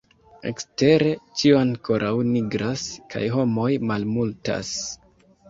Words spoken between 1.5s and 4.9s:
ankoraŭ nigras, kaj homoj malmultas.